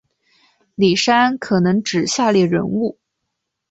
[0.73, 2.97] 李珊可能指下列人物